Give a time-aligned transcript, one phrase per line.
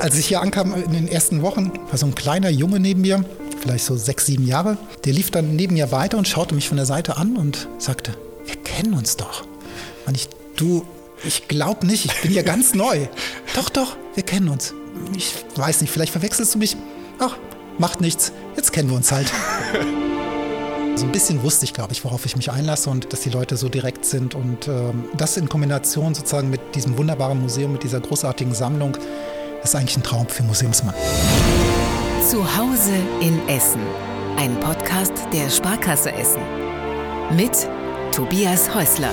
[0.00, 3.22] Als ich hier ankam in den ersten Wochen, war so ein kleiner Junge neben mir,
[3.60, 4.78] vielleicht so sechs, sieben Jahre.
[5.04, 8.14] Der lief dann neben mir weiter und schaute mich von der Seite an und sagte,
[8.46, 9.44] wir kennen uns doch.
[10.06, 10.86] Und ich, du,
[11.22, 13.08] ich glaube nicht, ich bin ja ganz neu.
[13.54, 14.72] Doch, doch, wir kennen uns.
[15.14, 16.78] Ich weiß nicht, vielleicht verwechselst du mich.
[17.18, 17.36] Ach,
[17.76, 19.30] macht nichts, jetzt kennen wir uns halt.
[20.96, 23.56] So ein bisschen wusste ich, glaube ich, worauf ich mich einlasse und dass die Leute
[23.56, 24.34] so direkt sind.
[24.34, 28.98] Und ähm, das in Kombination sozusagen mit diesem wunderbaren Museum, mit dieser großartigen Sammlung,
[29.62, 30.94] ist eigentlich ein Traum für Museumsmann.
[32.28, 33.80] Zu Hause in Essen.
[34.36, 36.42] Ein Podcast der Sparkasse Essen.
[37.36, 37.68] Mit
[38.12, 39.10] Tobias Häusler.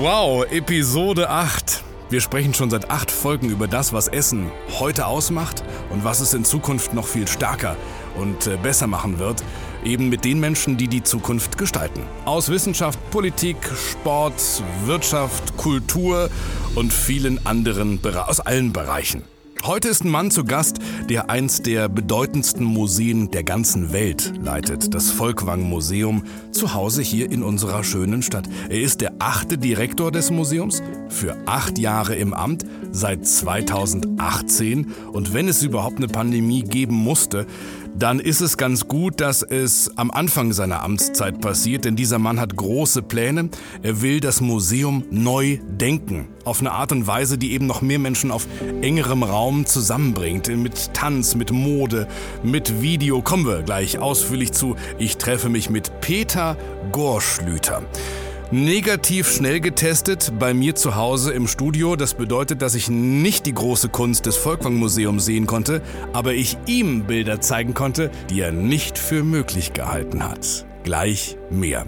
[0.00, 1.82] Wow, Episode 8.
[2.08, 6.34] Wir sprechen schon seit acht Folgen über das, was Essen heute ausmacht und was es
[6.34, 7.76] in Zukunft noch viel stärker
[8.16, 9.42] und äh, besser machen wird.
[9.84, 12.02] Eben mit den Menschen, die die Zukunft gestalten.
[12.24, 13.56] Aus Wissenschaft, Politik,
[13.90, 14.34] Sport,
[14.84, 16.30] Wirtschaft, Kultur
[16.76, 19.24] und vielen anderen, aus allen Bereichen.
[19.64, 20.78] Heute ist ein Mann zu Gast,
[21.08, 26.22] der eins der bedeutendsten Museen der ganzen Welt leitet, das Volkwang Museum,
[26.52, 28.48] zu Hause hier in unserer schönen Stadt.
[28.68, 34.92] Er ist der achte Direktor des Museums, für acht Jahre im Amt, seit 2018.
[35.12, 37.46] Und wenn es überhaupt eine Pandemie geben musste,
[37.98, 42.38] dann ist es ganz gut, dass es am Anfang seiner Amtszeit passiert, denn dieser Mann
[42.38, 43.48] hat große Pläne.
[43.82, 47.98] Er will das Museum neu denken, auf eine Art und Weise, die eben noch mehr
[47.98, 48.46] Menschen auf
[48.82, 52.06] engerem Raum zusammenbringt, mit Tanz, mit Mode,
[52.42, 53.22] mit Video.
[53.22, 54.76] Kommen wir gleich ausführlich zu.
[54.98, 56.56] Ich treffe mich mit Peter
[56.92, 57.82] Gorschlüter.
[58.52, 61.96] Negativ schnell getestet bei mir zu Hause im Studio.
[61.96, 66.56] Das bedeutet, dass ich nicht die große Kunst des Volkwang Museums sehen konnte, aber ich
[66.66, 70.64] ihm Bilder zeigen konnte, die er nicht für möglich gehalten hat.
[70.84, 71.86] Gleich mehr.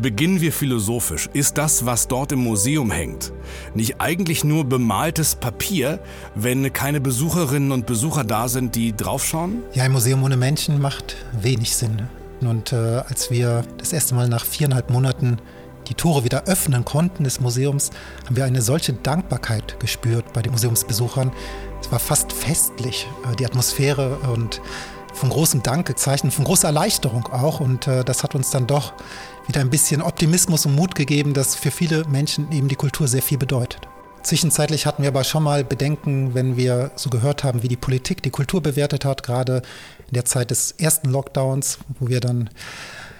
[0.00, 1.28] Beginnen wir philosophisch.
[1.32, 3.32] Ist das, was dort im Museum hängt,
[3.74, 5.98] nicht eigentlich nur bemaltes Papier,
[6.36, 9.64] wenn keine Besucherinnen und Besucher da sind, die draufschauen?
[9.72, 12.02] Ja, ein Museum ohne Menschen macht wenig Sinn.
[12.42, 15.38] Und äh, als wir das erste Mal nach viereinhalb Monaten
[15.88, 17.90] die Tore wieder öffnen konnten des Museums,
[18.24, 21.32] haben wir eine solche Dankbarkeit gespürt bei den Museumsbesuchern.
[21.80, 24.60] Es war fast festlich, äh, die Atmosphäre und
[25.12, 27.60] von großem Dank gezeichnet, von großer Erleichterung auch.
[27.60, 28.92] Und äh, das hat uns dann doch
[29.46, 33.22] wieder ein bisschen Optimismus und Mut gegeben, dass für viele Menschen eben die Kultur sehr
[33.22, 33.88] viel bedeutet.
[34.22, 38.22] Zwischenzeitlich hatten wir aber schon mal Bedenken, wenn wir so gehört haben, wie die Politik
[38.22, 39.62] die Kultur bewertet hat, gerade
[40.08, 42.50] in der Zeit des ersten Lockdowns, wo wir dann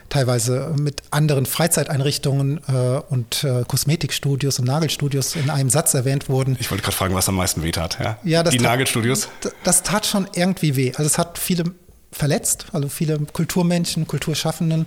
[0.08, 6.56] teilweise mit anderen Freizeiteinrichtungen äh, und äh, Kosmetikstudios und Nagelstudios in einem Satz erwähnt wurden.
[6.60, 7.98] Ich wollte gerade fragen, was am meisten weh tat.
[8.02, 9.28] Ja, ja Die tat, Nagelstudios?
[9.64, 10.92] Das tat schon irgendwie weh.
[10.96, 11.64] Also es hat viele
[12.12, 14.86] verletzt, also viele Kulturmenschen, Kulturschaffenden.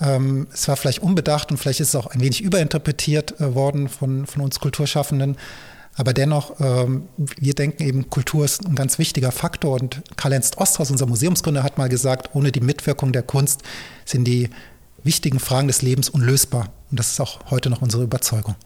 [0.00, 3.88] Ähm, es war vielleicht unbedacht und vielleicht ist es auch ein wenig überinterpretiert äh, worden
[3.88, 5.36] von, von uns Kulturschaffenden.
[5.96, 9.80] Aber dennoch, ähm, wir denken eben, Kultur ist ein ganz wichtiger Faktor.
[9.80, 13.62] Und Karl-Ernst Osthaus, unser Museumsgründer, hat mal gesagt, ohne die Mitwirkung der Kunst
[14.04, 14.50] sind die
[15.02, 16.72] wichtigen Fragen des Lebens unlösbar.
[16.90, 18.56] Und das ist auch heute noch unsere Überzeugung.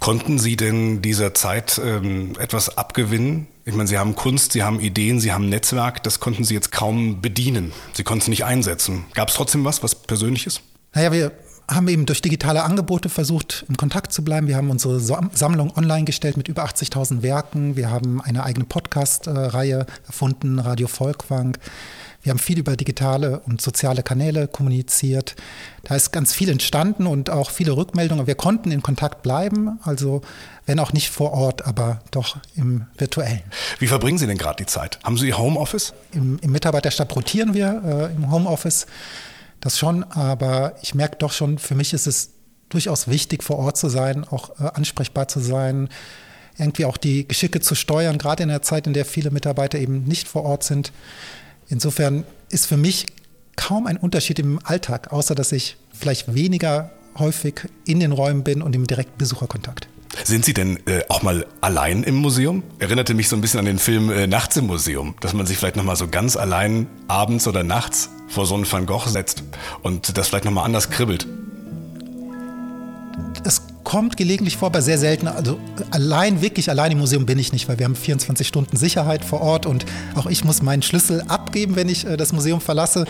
[0.00, 3.46] Konnten Sie denn dieser Zeit ähm, etwas abgewinnen?
[3.64, 6.70] Ich meine, Sie haben Kunst, Sie haben Ideen, Sie haben Netzwerk, das konnten Sie jetzt
[6.70, 7.72] kaum bedienen.
[7.94, 9.04] Sie konnten es nicht einsetzen.
[9.14, 10.60] Gab es trotzdem was, was Persönliches?
[10.92, 11.32] Naja, wir
[11.68, 14.46] haben eben durch digitale Angebote versucht, in Kontakt zu bleiben.
[14.48, 17.76] Wir haben unsere Sammlung online gestellt mit über 80.000 Werken.
[17.76, 21.56] Wir haben eine eigene Podcast-Reihe erfunden, Radio Volkwang.
[22.22, 25.36] Wir haben viel über digitale und soziale Kanäle kommuniziert.
[25.82, 28.26] Da ist ganz viel entstanden und auch viele Rückmeldungen.
[28.26, 30.22] Wir konnten in Kontakt bleiben, also
[30.64, 33.42] wenn auch nicht vor Ort, aber doch im virtuellen.
[33.78, 34.98] Wie verbringen Sie denn gerade die Zeit?
[35.04, 35.92] Haben Sie Homeoffice?
[36.12, 38.86] Im, im Mitarbeiterstab rotieren wir äh, im Homeoffice
[39.64, 42.30] das schon, aber ich merke doch schon, für mich ist es
[42.68, 45.88] durchaus wichtig, vor Ort zu sein, auch äh, ansprechbar zu sein,
[46.58, 50.04] irgendwie auch die Geschicke zu steuern, gerade in der Zeit, in der viele Mitarbeiter eben
[50.04, 50.92] nicht vor Ort sind.
[51.68, 53.06] Insofern ist für mich
[53.56, 58.60] kaum ein Unterschied im Alltag, außer dass ich vielleicht weniger häufig in den Räumen bin
[58.60, 59.88] und im direkten Besucherkontakt.
[60.22, 62.62] Sind Sie denn äh, auch mal allein im Museum?
[62.78, 65.56] Erinnerte mich so ein bisschen an den Film äh, Nachts im Museum, dass man sich
[65.58, 69.42] vielleicht nochmal so ganz allein abends oder nachts vor so einen Van Gogh setzt
[69.82, 71.26] und das vielleicht nochmal anders kribbelt.
[73.94, 75.28] Kommt gelegentlich vor, aber sehr selten.
[75.28, 75.56] Also
[75.92, 79.40] allein, wirklich allein im Museum bin ich nicht, weil wir haben 24 Stunden Sicherheit vor
[79.40, 79.86] Ort und
[80.16, 83.04] auch ich muss meinen Schlüssel abgeben, wenn ich äh, das Museum verlasse.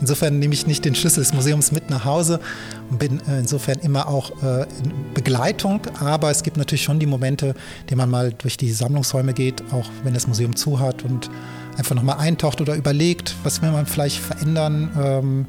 [0.00, 2.40] Insofern nehme ich nicht den Schlüssel des Museums mit nach Hause
[2.90, 5.82] und bin äh, insofern immer auch äh, in Begleitung.
[6.00, 7.54] Aber es gibt natürlich schon die Momente,
[7.88, 11.30] die man mal durch die Sammlungsräume geht, auch wenn das Museum zu hat und
[11.78, 14.90] einfach nochmal eintaucht oder überlegt, was will man vielleicht verändern.
[15.00, 15.46] Ähm,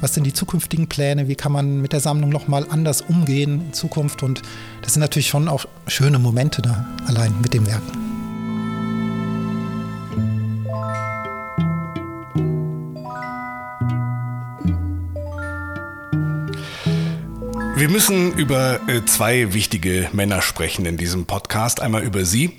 [0.00, 3.72] was sind die zukünftigen Pläne, wie kann man mit der Sammlung nochmal anders umgehen in
[3.72, 4.22] Zukunft.
[4.22, 4.42] Und
[4.82, 7.82] das sind natürlich schon auch schöne Momente da allein mit dem Werk.
[17.76, 21.80] Wir müssen über äh, zwei wichtige Männer sprechen in diesem Podcast.
[21.80, 22.56] Einmal über Sie,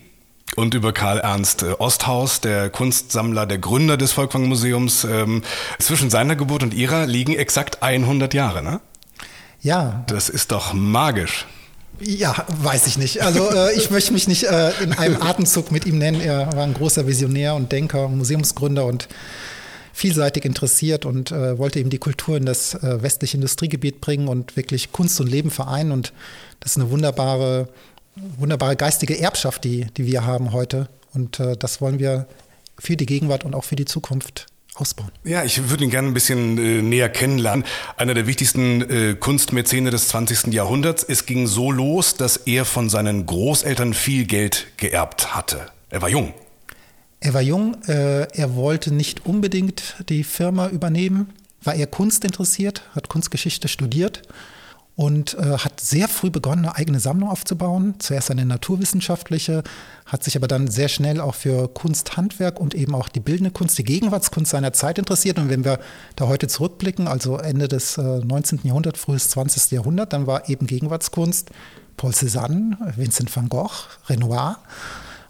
[0.56, 5.04] und über Karl Ernst äh, Osthaus, der Kunstsammler, der Gründer des Volkwang Museums.
[5.04, 5.44] Ähm,
[5.80, 8.82] zwischen seiner Geburt und ihrer liegen exakt 100 Jahre, ne?
[9.62, 10.04] Ja.
[10.08, 11.46] Das ist doch magisch.
[12.02, 13.22] Ja, weiß ich nicht.
[13.22, 16.22] Also äh, ich möchte mich nicht äh, in einem Atemzug mit ihm nennen.
[16.22, 19.08] Er war ein großer Visionär und Denker, Museumsgründer und
[19.94, 24.56] vielseitig interessiert und äh, wollte eben die Kultur in das äh, westliche Industriegebiet bringen und
[24.56, 25.92] wirklich Kunst und Leben vereinen.
[25.92, 26.14] Und
[26.62, 27.68] das ist eine wunderbare,
[28.38, 30.90] wunderbare geistige Erbschaft, die, die wir haben heute.
[31.14, 32.28] Und äh, das wollen wir
[32.78, 35.12] für die Gegenwart und auch für die Zukunft ausbauen.
[35.24, 37.66] Ja, ich würde ihn gerne ein bisschen äh, näher kennenlernen.
[37.98, 40.54] Einer der wichtigsten äh, Kunstmäzene des 20.
[40.54, 41.04] Jahrhunderts.
[41.04, 45.68] Es ging so los, dass er von seinen Großeltern viel Geld geerbt hatte.
[45.90, 46.34] Er war jung.
[47.22, 52.84] Er war jung, äh, er wollte nicht unbedingt die Firma übernehmen, war eher Kunst interessiert,
[52.96, 54.22] hat Kunstgeschichte studiert
[55.00, 57.96] und äh, hat sehr früh begonnen, eine eigene Sammlung aufzubauen.
[58.00, 59.64] Zuerst eine naturwissenschaftliche,
[60.06, 63.78] hat sich aber dann sehr schnell auch für Kunsthandwerk und eben auch die bildende Kunst,
[63.78, 65.40] die Gegenwartskunst seiner Zeit interessiert.
[65.40, 65.80] Und wenn wir
[66.18, 68.60] da heute zurückblicken, also Ende des äh, 19.
[68.64, 69.72] Jahrhunderts, frühes 20.
[69.72, 71.50] Jahrhundert, dann war eben Gegenwartskunst
[71.96, 74.58] Paul Cézanne, Vincent van Gogh, Renoir.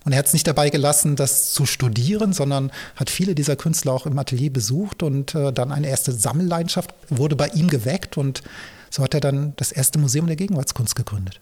[0.06, 3.94] Und er hat es nicht dabei gelassen, das zu studieren, sondern hat viele dieser Künstler
[3.94, 8.42] auch im Atelier besucht und äh, dann eine erste Sammelleidenschaft wurde bei ihm geweckt und
[8.90, 11.40] so hat er dann das erste Museum der Gegenwartskunst gegründet.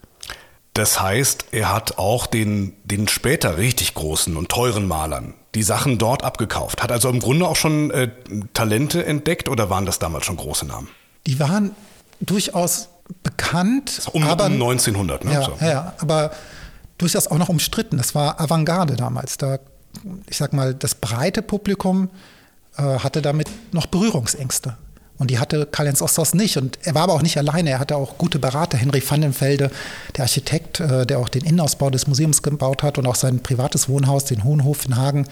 [0.73, 5.97] Das heißt, er hat auch den, den später richtig großen und teuren Malern die Sachen
[5.97, 6.83] dort abgekauft.
[6.83, 8.09] Hat also im Grunde auch schon äh,
[8.53, 10.87] Talente entdeckt oder waren das damals schon große Namen?
[11.25, 11.71] Die waren
[12.19, 12.89] durchaus
[13.23, 14.03] bekannt.
[14.13, 15.33] Um, aber, um 1900, ne?
[15.33, 15.57] Ja, so.
[15.61, 16.31] ja, aber
[16.97, 17.97] durchaus auch noch umstritten.
[17.97, 19.37] Das war Avantgarde damals.
[19.37, 19.59] Da,
[20.27, 22.09] ich sag mal, das breite Publikum
[22.77, 24.77] äh, hatte damit noch Berührungsängste.
[25.17, 26.57] Und die hatte Karl-Heinz Osthaus nicht.
[26.57, 27.71] Und er war aber auch nicht alleine.
[27.71, 28.77] Er hatte auch gute Berater.
[28.77, 29.71] Henry Vandenfelde,
[30.15, 33.89] der Architekt, äh, der auch den Innenausbau des Museums gebaut hat und auch sein privates
[33.89, 35.27] Wohnhaus, den Hohenhof in Hagen,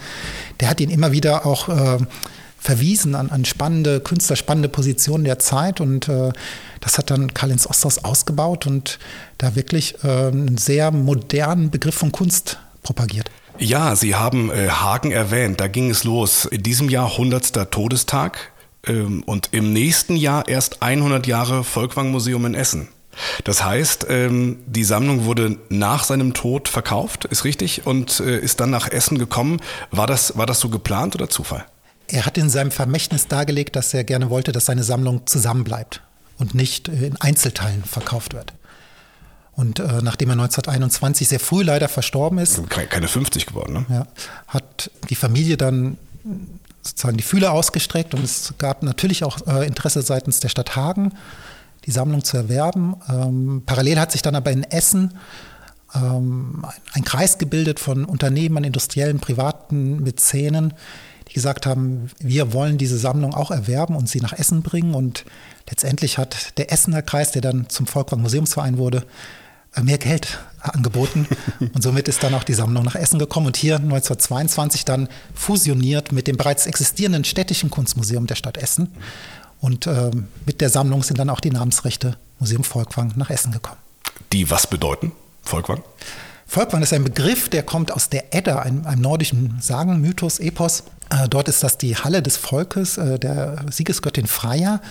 [0.60, 1.98] der hat ihn immer wieder auch äh,
[2.66, 5.80] verwiesen an, an, spannende Künstler, spannende Positionen der Zeit.
[5.80, 6.32] Und äh,
[6.82, 8.98] das hat dann Karl-Heinz Osthaus ausgebaut und
[9.38, 13.30] da wirklich äh, einen sehr modernen Begriff von Kunst propagiert.
[13.60, 15.62] Ja, Sie haben äh, Hagen erwähnt.
[15.62, 16.46] Da ging es los.
[16.46, 17.72] In diesem Jahr 100.
[17.72, 18.52] Todestag
[18.88, 22.88] ähm, und im nächsten Jahr erst 100 Jahre Volkwang Museum in Essen.
[23.44, 28.60] Das heißt, ähm, die Sammlung wurde nach seinem Tod verkauft, ist richtig, und äh, ist
[28.60, 29.62] dann nach Essen gekommen.
[29.92, 31.66] War das, war das so geplant oder Zufall?
[32.08, 36.02] Er hat in seinem Vermächtnis dargelegt, dass er gerne wollte, dass seine Sammlung zusammenbleibt
[36.38, 38.54] und nicht äh, in Einzelteilen verkauft wird.
[39.54, 43.86] Und äh, nachdem er 1921 sehr früh leider verstorben ist, keine 50 geworden, ne?
[43.90, 44.08] Ja,
[44.48, 45.98] hat die Familie dann
[46.82, 51.14] sozusagen die Fühler ausgestreckt und es gab natürlich auch äh, Interesse seitens der Stadt Hagen,
[51.86, 52.96] die Sammlung zu erwerben.
[53.10, 55.18] Ähm, parallel hat sich dann aber in Essen
[55.96, 60.74] ähm, ein Kreis gebildet von Unternehmern, industriellen, privaten Mäzenen,
[61.36, 64.96] gesagt haben, wir wollen diese Sammlung auch erwerben und sie nach Essen bringen.
[64.96, 65.26] Und
[65.70, 69.06] letztendlich hat der Essener Kreis, der dann zum Volkwang Museumsverein wurde,
[69.76, 71.28] äh, mehr Geld angeboten.
[71.60, 76.12] Und somit ist dann auch die Sammlung nach Essen gekommen und hier 1922 dann fusioniert
[76.12, 78.92] mit dem bereits existierenden städtischen Kunstmuseum der Stadt Essen.
[79.62, 80.10] Und äh,
[80.48, 83.78] mit der Sammlung sind dann auch die Namensrechte Museum Volkwang nach Essen gekommen.
[84.34, 85.12] Die was bedeuten,
[85.44, 85.84] Volkwang?
[86.48, 90.84] Volkwang ist ein Begriff, der kommt aus der Edda, einem, einem nordischen Sagen, Mythos, Epos.
[91.10, 94.82] Äh, dort ist das die Halle des Volkes, äh, der Siegesgöttin Freya.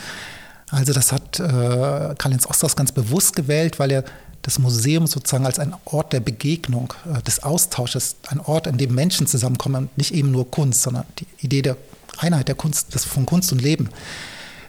[0.71, 4.04] Also das hat äh, Karl-Heinz Osters ganz bewusst gewählt, weil er
[4.42, 6.92] das Museum sozusagen als ein Ort der Begegnung,
[7.26, 11.62] des Austausches, ein Ort, an dem Menschen zusammenkommen nicht eben nur Kunst, sondern die Idee
[11.62, 11.78] der
[12.18, 13.88] Einheit der Kunst, von Kunst und Leben.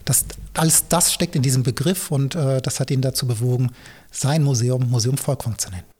[0.05, 0.23] Das,
[0.53, 3.71] alles das steckt in diesem Begriff und das hat ihn dazu bewogen,
[4.11, 5.94] sein Museum Museum Volkwang zu nennen.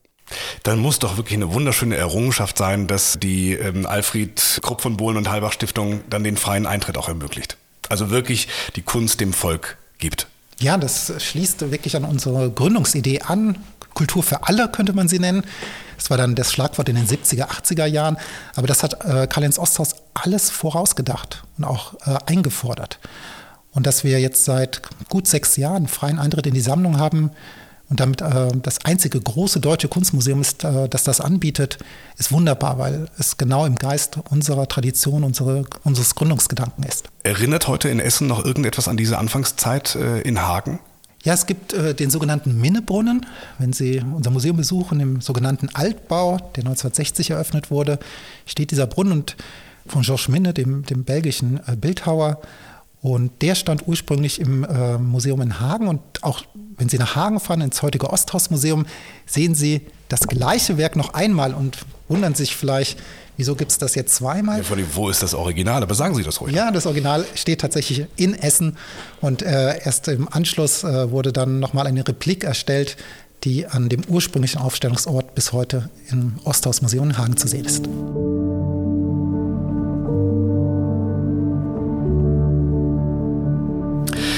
[0.63, 5.17] Dann muss doch wirklich eine wunderschöne Errungenschaft sein, dass die ähm, Alfred Krupp von Bohlen
[5.17, 7.58] und Halbach Stiftung dann den freien Eintritt auch ermöglicht.
[7.89, 10.27] Also wirklich die Kunst dem Volk gibt.
[10.60, 13.58] Ja, das schließt wirklich an unsere Gründungsidee an.
[13.94, 15.44] Kultur für alle könnte man sie nennen.
[15.98, 18.17] Das war dann das Schlagwort in den 70er, 80er Jahren.
[18.55, 23.00] Aber das hat äh, Karl-Heinz Osthaus alles vorausgedacht und auch äh, eingefordert.
[23.72, 27.32] Und dass wir jetzt seit gut sechs Jahren freien Eintritt in die Sammlung haben,
[27.89, 31.77] und damit äh, das einzige große deutsche Kunstmuseum ist, äh, das das anbietet,
[32.18, 37.08] ist wunderbar, weil es genau im Geist unserer Tradition, unsere, unseres Gründungsgedanken ist.
[37.24, 40.80] Erinnert heute in Essen noch irgendetwas an diese Anfangszeit äh, in Hagen?
[41.24, 43.25] Ja, es gibt äh, den sogenannten Minnebrunnen.
[43.58, 48.00] Wenn Sie unser Museum besuchen, im sogenannten Altbau, der 1960 eröffnet wurde,
[48.46, 49.36] steht dieser Brunnen und
[49.88, 52.42] von Georges Minne, dem, dem belgischen äh, Bildhauer.
[53.01, 56.44] Und der stand ursprünglich im äh, Museum in Hagen und auch
[56.77, 58.86] wenn Sie nach Hagen fahren, ins heutige Osthausmuseum,
[59.25, 63.00] sehen Sie das gleiche Werk noch einmal und wundern sich vielleicht,
[63.38, 64.60] wieso gibt es das jetzt zweimal?
[64.62, 65.82] Ja, wo ist das Original?
[65.82, 66.53] Aber sagen Sie das ruhig.
[66.53, 68.77] Ja, das Original steht tatsächlich in Essen
[69.22, 72.98] und äh, erst im Anschluss äh, wurde dann nochmal eine Replik erstellt,
[73.44, 77.88] die an dem ursprünglichen Aufstellungsort bis heute im Osthausmuseum in Hagen zu sehen ist.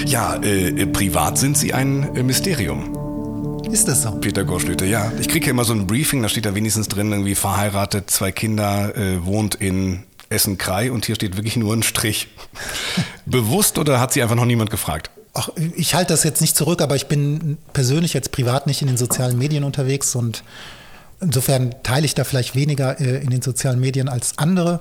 [0.08, 3.60] Ja, äh, äh, privat sind Sie ein äh, Mysterium.
[3.70, 4.12] Ist das so?
[4.12, 5.12] Peter Gorschlüter, ja.
[5.20, 8.32] Ich kriege ja immer so ein Briefing, da steht da wenigstens drin, irgendwie verheiratet, zwei
[8.32, 12.30] Kinder, äh, wohnt in Essen-Krei und hier steht wirklich nur ein Strich.
[13.26, 15.12] Bewusst oder hat Sie einfach noch niemand gefragt?
[15.34, 18.88] Ach, ich halte das jetzt nicht zurück, aber ich bin persönlich jetzt privat nicht in
[18.88, 20.42] den sozialen Medien unterwegs und
[21.20, 24.80] insofern teile ich da vielleicht weniger äh, in den sozialen Medien als andere.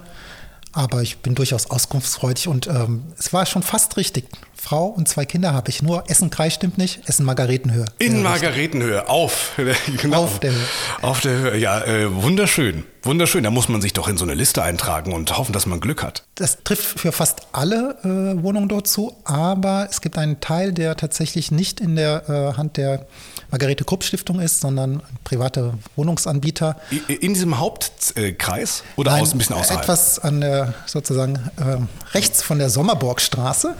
[0.76, 4.26] Aber ich bin durchaus auskunftsfreudig und ähm, es war schon fast richtig.
[4.54, 5.82] Frau und zwei Kinder habe ich.
[5.82, 7.86] Nur Essen-Kreis stimmt nicht, Essen-Margaretenhöhe.
[7.98, 9.52] In Margaretenhöhe, auf.
[10.02, 10.24] Genau.
[10.24, 10.66] Auf der Höhe.
[11.00, 12.84] Auf der Höhe, ja, äh, wunderschön.
[13.02, 13.44] Wunderschön.
[13.44, 16.02] Da muss man sich doch in so eine Liste eintragen und hoffen, dass man Glück
[16.02, 16.24] hat.
[16.34, 20.96] Das trifft für fast alle äh, Wohnungen dort zu, aber es gibt einen Teil, der
[20.96, 23.06] tatsächlich nicht in der äh, Hand der
[23.50, 26.76] Margarete Krupp Stiftung ist, sondern private Wohnungsanbieter.
[27.08, 29.82] In diesem Hauptkreis oder Nein, aus ein bisschen außerhalb?
[29.82, 33.74] Etwas an der sozusagen äh, rechts von der Sommerborgstraße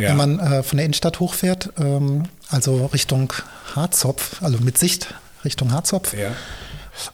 [0.00, 0.10] ja.
[0.10, 3.32] wenn man äh, von der Innenstadt hochfährt, ähm, also Richtung
[3.74, 5.14] Harzopf, also mit Sicht
[5.44, 6.14] Richtung Harzopf.
[6.14, 6.32] Ja.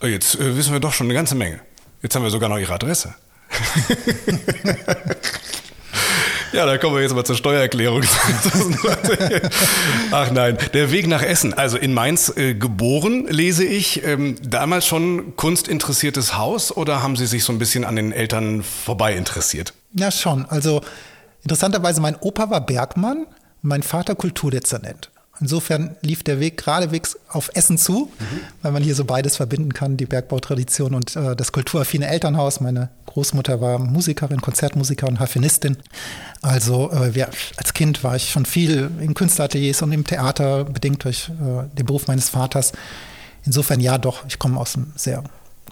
[0.02, 1.60] Oh, jetzt äh, wissen wir doch schon eine ganze Menge.
[2.02, 3.14] Jetzt haben wir sogar noch Ihre Adresse.
[6.56, 8.02] ja, da kommen wir jetzt mal zur Steuererklärung.
[10.10, 11.54] Ach nein, der Weg nach Essen.
[11.54, 14.04] Also in Mainz äh, geboren, lese ich.
[14.04, 18.62] Ähm, damals schon kunstinteressiertes Haus oder haben Sie sich so ein bisschen an den Eltern
[18.62, 19.74] vorbei interessiert?
[19.92, 20.46] Ja, schon.
[20.46, 20.82] Also
[21.46, 23.24] Interessanterweise, mein Opa war Bergmann,
[23.62, 25.12] mein Vater Kulturdezernent.
[25.40, 28.40] Insofern lief der Weg geradewegs auf Essen zu, mhm.
[28.62, 32.60] weil man hier so beides verbinden kann, die Bergbautradition und äh, das kulturaffine Elternhaus.
[32.60, 35.76] Meine Großmutter war Musikerin, Konzertmusiker und Harfenistin.
[36.42, 41.04] Also äh, wir, als Kind war ich schon viel in Künstlerateliers und im Theater, bedingt
[41.04, 42.72] durch äh, den Beruf meines Vaters.
[43.44, 45.22] Insofern ja, doch, ich komme aus einem sehr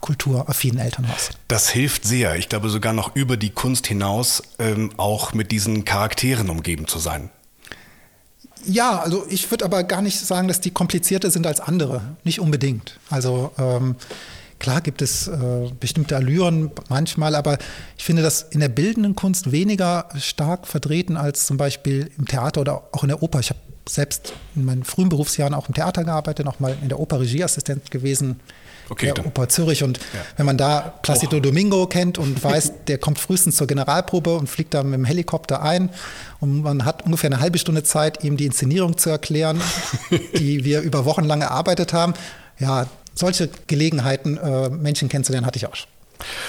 [0.01, 1.31] kulturaffinen Elternhaus.
[1.49, 2.37] Das hilft sehr.
[2.37, 6.99] Ich glaube sogar noch über die Kunst hinaus ähm, auch mit diesen Charakteren umgeben zu
[6.99, 7.31] sein.
[8.67, 12.03] Ja, also ich würde aber gar nicht sagen, dass die komplizierter sind als andere.
[12.25, 12.99] Nicht unbedingt.
[13.11, 13.97] Also ähm,
[14.59, 17.59] klar gibt es äh, bestimmte Allüren manchmal, aber
[17.97, 22.61] ich finde das in der bildenden Kunst weniger stark vertreten als zum Beispiel im Theater
[22.61, 23.41] oder auch in der Oper.
[23.41, 26.99] Ich habe selbst in meinen frühen Berufsjahren auch im Theater gearbeitet, auch mal in der
[27.01, 28.41] Oper Regieassistent gewesen
[28.89, 29.83] okay, der Oper Zürich.
[29.83, 30.21] Und ja.
[30.37, 31.41] wenn man da Placido oh.
[31.41, 35.63] Domingo kennt und weiß, der kommt frühestens zur Generalprobe und fliegt da mit dem Helikopter
[35.63, 35.91] ein
[36.41, 39.61] und man hat ungefähr eine halbe Stunde Zeit, ihm die Inszenierung zu erklären,
[40.39, 42.15] die wir über Wochen lang erarbeitet haben.
[42.59, 45.89] Ja, solche Gelegenheiten, äh, Menschen kennenzulernen, hatte ich auch schon.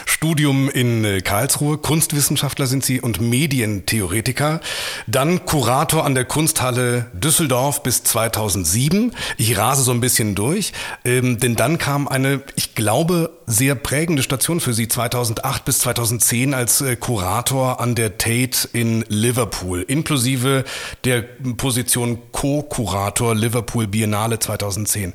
[0.05, 4.61] Studium in äh, Karlsruhe, Kunstwissenschaftler sind Sie und Medientheoretiker.
[5.07, 9.13] Dann Kurator an der Kunsthalle Düsseldorf bis 2007.
[9.37, 14.23] Ich rase so ein bisschen durch, ähm, denn dann kam eine, ich glaube, sehr prägende
[14.23, 20.63] Station für Sie 2008 bis 2010 als äh, Kurator an der Tate in Liverpool, inklusive
[21.03, 21.21] der
[21.57, 25.13] Position Co-Kurator Liverpool Biennale 2010.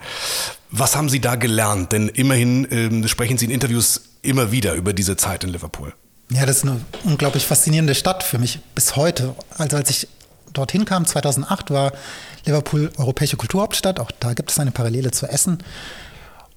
[0.70, 1.92] Was haben Sie da gelernt?
[1.92, 5.94] Denn immerhin ähm, sprechen Sie in Interviews immer wieder über diese Zeit in Liverpool.
[6.30, 9.34] Ja, das ist eine unglaublich faszinierende Stadt für mich bis heute.
[9.58, 10.08] Also als ich
[10.52, 11.92] dorthin kam, 2008, war
[12.44, 13.98] Liverpool europäische Kulturhauptstadt.
[14.00, 15.58] Auch da gibt es eine Parallele zu Essen.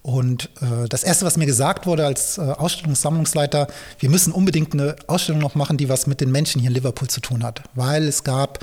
[0.03, 3.67] Und äh, das Erste, was mir gesagt wurde als äh, Ausstellungssammlungsleiter,
[4.00, 7.08] wir müssen unbedingt eine Ausstellung noch machen, die was mit den Menschen hier in Liverpool
[7.08, 7.63] zu tun hat.
[7.74, 8.60] Weil es gab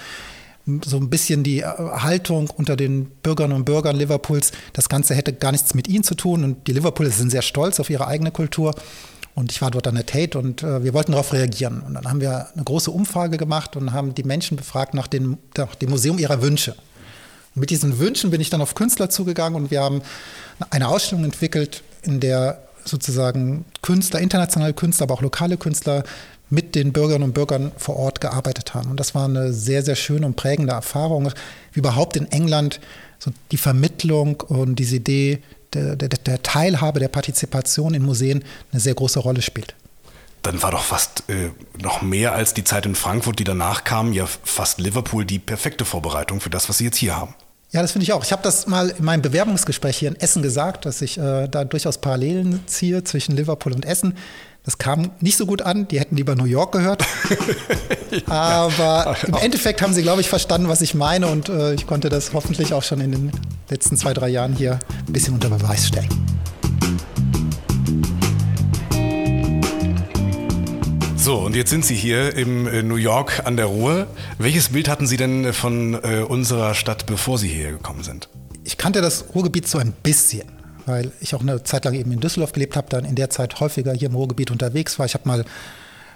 [0.85, 5.33] so ein bisschen die äh, Haltung unter den Bürgerinnen und Bürgern Liverpools, das Ganze hätte
[5.33, 6.45] gar nichts mit ihnen zu tun.
[6.45, 8.75] Und die Liverpooler sind sehr stolz auf ihre eigene Kultur.
[9.35, 11.81] Und ich war dort an der Tate und äh, wir wollten darauf reagieren.
[11.81, 15.39] Und dann haben wir eine große Umfrage gemacht und haben die Menschen befragt nach, den,
[15.57, 16.73] nach dem Museum ihrer Wünsche.
[17.55, 20.03] Und mit diesen Wünschen bin ich dann auf Künstler zugegangen und wir haben
[20.71, 26.05] eine Ausstellung entwickelt, in der sozusagen Künstler, internationale Künstler, aber auch lokale Künstler
[26.50, 28.90] mit den Bürgerinnen und Bürgern vor Ort gearbeitet haben.
[28.90, 31.30] Und das war eine sehr, sehr schöne und prägende Erfahrung,
[31.73, 32.80] wie überhaupt in England
[33.19, 35.40] so die Vermittlung und diese Idee
[35.73, 39.75] der, der, der Teilhabe, der Partizipation in Museen eine sehr große Rolle spielt.
[40.42, 44.12] Dann war doch fast äh, noch mehr als die Zeit in Frankfurt, die danach kam,
[44.12, 47.35] ja fast Liverpool die perfekte Vorbereitung für das, was Sie jetzt hier haben.
[47.73, 48.25] Ja, das finde ich auch.
[48.25, 51.64] Ich habe das mal in meinem Bewerbungsgespräch hier in Essen gesagt, dass ich äh, da
[51.64, 54.16] durchaus Parallelen ziehe zwischen Liverpool und Essen.
[54.62, 55.88] Das kam nicht so gut an.
[55.88, 57.02] Die hätten lieber New York gehört.
[58.26, 61.29] Aber im Endeffekt haben sie, glaube ich, verstanden, was ich meine.
[61.29, 63.33] Und äh, ich konnte das hoffentlich auch schon in den
[63.71, 66.09] letzten zwei, drei Jahren hier ein bisschen unter Beweis stellen.
[71.17, 74.09] So, und jetzt sind Sie hier im äh, New York an der Ruhr.
[74.38, 78.29] Welches Bild hatten Sie denn von äh, unserer Stadt, bevor Sie hierher gekommen sind?
[78.64, 82.21] Ich kannte das Ruhrgebiet so ein bisschen, weil ich auch eine Zeit lang eben in
[82.21, 85.07] Düsseldorf gelebt habe, dann in der Zeit häufiger hier im Ruhrgebiet unterwegs war.
[85.07, 85.45] Ich habe mal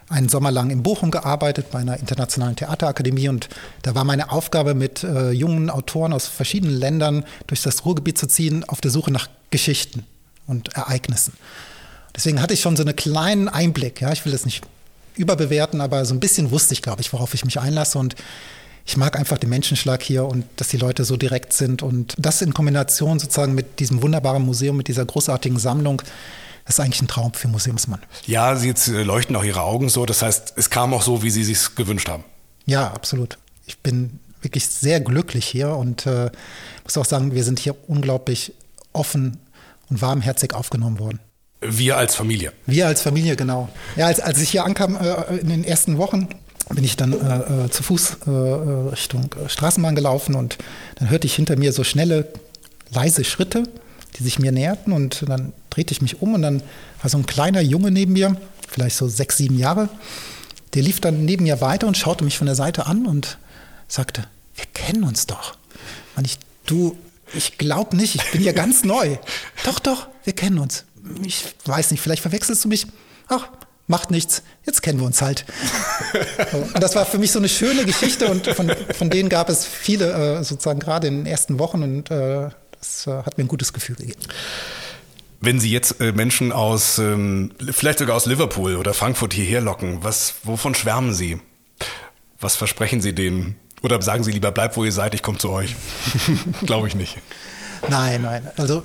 [0.08, 3.48] einen Sommer lang in Bochum gearbeitet bei einer internationalen Theaterakademie und
[3.82, 8.26] da war meine Aufgabe mit äh, jungen Autoren aus verschiedenen Ländern durch das Ruhrgebiet zu
[8.26, 10.04] ziehen auf der Suche nach Geschichten
[10.46, 11.32] und Ereignissen.
[12.14, 14.00] Deswegen hatte ich schon so einen kleinen Einblick.
[14.00, 14.62] Ja, ich will das nicht
[15.16, 17.98] überbewerten, aber so ein bisschen wusste ich, glaube ich, worauf ich mich einlasse.
[17.98, 18.14] Und
[18.86, 21.82] ich mag einfach den Menschenschlag hier und dass die Leute so direkt sind.
[21.82, 26.02] Und das in Kombination sozusagen mit diesem wunderbaren Museum, mit dieser großartigen Sammlung,
[26.66, 28.00] das ist eigentlich ein Traum für Museumsmann.
[28.26, 30.06] Ja, Sie jetzt äh, leuchten auch Ihre Augen so.
[30.06, 32.24] Das heißt, es kam auch so, wie Sie sich gewünscht haben.
[32.66, 33.38] Ja, absolut.
[33.66, 36.30] Ich bin wirklich sehr glücklich hier und äh,
[36.82, 38.52] muss auch sagen, wir sind hier unglaublich
[38.92, 39.38] offen
[39.90, 41.20] und warmherzig aufgenommen worden.
[41.60, 42.52] Wir als Familie.
[42.66, 43.70] Wir als Familie, genau.
[43.96, 46.28] Ja, als, als ich hier ankam äh, in den ersten Wochen,
[46.70, 50.58] bin ich dann äh, äh zu Fuß äh, äh, Richtung äh, Straßenbahn gelaufen und
[50.96, 52.28] dann hörte ich hinter mir so schnelle,
[52.90, 53.64] leise Schritte,
[54.16, 56.62] die sich mir näherten und dann drehte ich mich um und dann
[57.02, 58.36] war so ein kleiner Junge neben mir,
[58.68, 59.88] vielleicht so sechs, sieben Jahre,
[60.74, 63.38] der lief dann neben mir weiter und schaute mich von der Seite an und
[63.88, 65.56] sagte, wir kennen uns doch.
[66.16, 66.96] Und ich, du,
[67.34, 69.16] ich glaube nicht, ich bin ja ganz neu.
[69.64, 70.84] doch, doch, wir kennen uns
[71.22, 72.86] ich weiß nicht, vielleicht verwechselst du mich.
[73.28, 73.48] Ach,
[73.86, 75.44] macht nichts, jetzt kennen wir uns halt.
[76.52, 79.66] und das war für mich so eine schöne Geschichte und von, von denen gab es
[79.66, 82.48] viele äh, sozusagen gerade in den ersten Wochen und äh,
[82.78, 84.20] das äh, hat mir ein gutes Gefühl gegeben.
[85.40, 89.98] Wenn Sie jetzt äh, Menschen aus, ähm, vielleicht sogar aus Liverpool oder Frankfurt hierher locken,
[90.02, 91.38] was, wovon schwärmen Sie?
[92.40, 93.56] Was versprechen Sie denen?
[93.82, 95.76] Oder sagen Sie lieber, bleibt wo ihr seid, ich komme zu euch?
[96.62, 97.18] Glaube ich nicht.
[97.90, 98.50] Nein, nein.
[98.56, 98.84] Also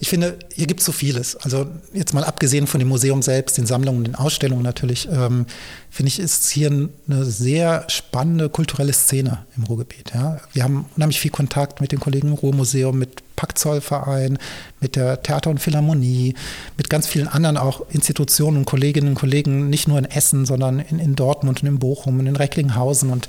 [0.00, 1.36] ich finde, hier gibt es so vieles.
[1.36, 5.46] Also jetzt mal abgesehen von dem Museum selbst, den Sammlungen, den Ausstellungen natürlich, ähm,
[5.90, 10.12] finde ich, ist hier eine sehr spannende kulturelle Szene im Ruhrgebiet.
[10.14, 10.40] Ja.
[10.52, 14.38] Wir haben unheimlich viel Kontakt mit den Kollegen im Ruhrmuseum, mit Packzollverein,
[14.80, 16.34] mit der Theater- und Philharmonie,
[16.76, 20.78] mit ganz vielen anderen auch Institutionen und Kolleginnen und Kollegen, nicht nur in Essen, sondern
[20.78, 23.28] in, in Dortmund und in Bochum und in Recklinghausen und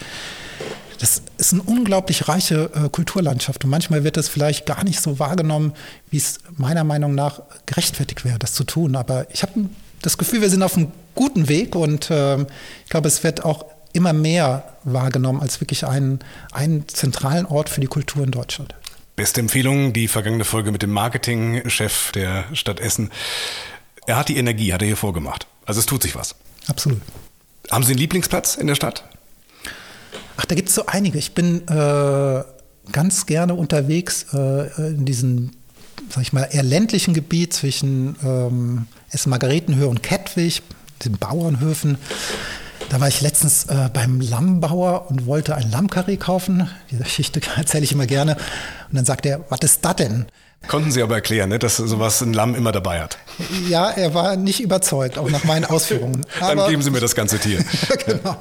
[0.99, 5.17] das ist eine unglaublich reiche äh, Kulturlandschaft und manchmal wird das vielleicht gar nicht so
[5.17, 5.73] wahrgenommen,
[6.12, 8.95] wie es meiner Meinung nach gerechtfertigt wäre, das zu tun.
[8.95, 9.69] Aber ich habe
[10.01, 13.65] das Gefühl, wir sind auf einem guten Weg und äh, ich glaube, es wird auch
[13.93, 16.19] immer mehr wahrgenommen als wirklich einen,
[16.51, 18.75] einen zentralen Ort für die Kultur in Deutschland.
[19.15, 23.09] Beste Empfehlung, die vergangene Folge mit dem Marketingchef der Stadt Essen.
[24.05, 25.47] Er hat die Energie, hat er hier vorgemacht.
[25.65, 26.35] Also es tut sich was.
[26.67, 27.01] Absolut.
[27.71, 29.03] Haben Sie einen Lieblingsplatz in der Stadt?
[30.39, 31.17] Ach, da gibt es so einige.
[31.17, 32.43] Ich bin äh,
[32.93, 35.52] ganz gerne unterwegs äh, in diesem,
[36.10, 40.62] sag ich mal, eher ländlichen Gebiet zwischen ähm, Essen-Margaretenhöhe und Kettwig,
[41.04, 41.97] den Bauernhöfen.
[42.88, 46.69] Da war ich letztens äh, beim Lammbauer und wollte ein Lammkarree kaufen.
[46.89, 48.36] Diese Geschichte erzähle ich immer gerne.
[48.36, 50.25] Und dann sagt er, was ist das denn?
[50.67, 53.17] Konnten Sie aber erklären, ne, dass sowas ein Lamm immer dabei hat.
[53.69, 56.26] Ja, er war nicht überzeugt, auch nach meinen Ausführungen.
[56.39, 57.63] Dann geben Sie mir das ganze Tier.
[58.06, 58.36] genau.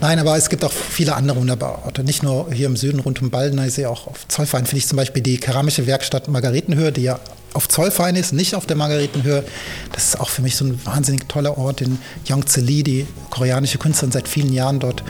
[0.00, 2.04] Nein, aber es gibt auch viele andere wunderbare Orte.
[2.04, 3.30] Nicht nur hier im Süden rund um
[3.68, 7.18] sehe auch auf Zollverein finde ich zum Beispiel die keramische Werkstatt Margaretenhöhe, die ja
[7.52, 9.44] auf Zollverein ist, nicht auf der Margaretenhöhe.
[9.92, 13.78] Das ist auch für mich so ein wahnsinnig toller Ort, den Yongtze Lee, die koreanische
[13.78, 15.02] Künstlerin, seit vielen Jahren dort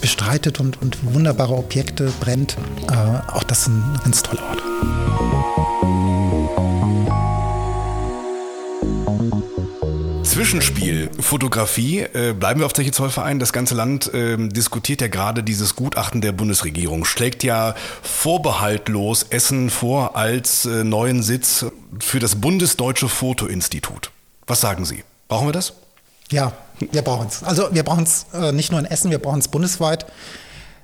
[0.00, 2.56] bestreitet und, und wunderbare Objekte brennt.
[2.90, 5.23] Äh, auch das ist ein ganz toller Ort.
[10.34, 12.00] Zwischenspiel, Fotografie.
[12.00, 13.38] Äh, bleiben wir auf Zeche Zollverein.
[13.38, 17.04] Das ganze Land äh, diskutiert ja gerade dieses Gutachten der Bundesregierung.
[17.04, 21.66] Schlägt ja vorbehaltlos Essen vor als äh, neuen Sitz
[22.00, 24.10] für das Bundesdeutsche Fotoinstitut.
[24.48, 25.04] Was sagen Sie?
[25.28, 25.74] Brauchen wir das?
[26.32, 27.44] Ja, wir brauchen es.
[27.44, 30.04] Also wir brauchen es äh, nicht nur in Essen, wir brauchen es bundesweit.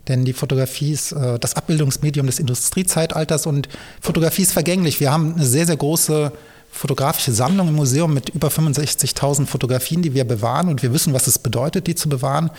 [0.06, 3.68] Denn die Fotografie ist äh, das Abbildungsmedium des Industriezeitalters und
[4.00, 5.00] Fotografie ist vergänglich.
[5.00, 6.30] Wir haben eine sehr, sehr große
[6.70, 11.26] fotografische Sammlung im Museum mit über 65.000 Fotografien, die wir bewahren und wir wissen, was
[11.26, 12.50] es bedeutet, die zu bewahren.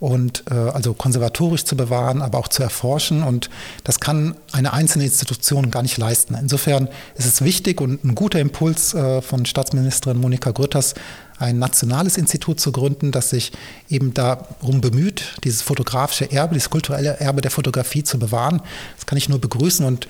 [0.00, 3.22] und äh, also konservatorisch zu bewahren, aber auch zu erforschen.
[3.22, 3.50] Und
[3.84, 6.34] das kann eine einzelne Institution gar nicht leisten.
[6.34, 10.94] Insofern ist es wichtig und ein guter Impuls äh, von Staatsministerin Monika Grütters,
[11.38, 13.52] ein nationales Institut zu gründen, das sich
[13.88, 18.62] eben darum bemüht, dieses fotografische Erbe, dieses kulturelle Erbe der Fotografie zu bewahren.
[18.96, 20.06] Das kann ich nur begrüßen und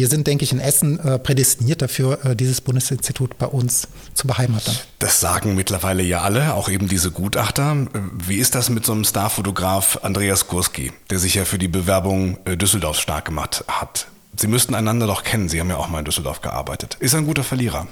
[0.00, 4.26] wir sind, denke ich, in Essen äh, prädestiniert dafür, äh, dieses Bundesinstitut bei uns zu
[4.26, 4.74] beheimaten.
[4.98, 7.86] Das sagen mittlerweile ja alle, auch eben diese Gutachter.
[8.26, 12.38] Wie ist das mit so einem Starfotograf Andreas Kurski, der sich ja für die Bewerbung
[12.46, 14.06] äh, Düsseldorfs stark gemacht hat?
[14.38, 15.50] Sie müssten einander doch kennen.
[15.50, 16.96] Sie haben ja auch mal in Düsseldorf gearbeitet.
[17.00, 17.86] Ist ein guter Verlierer?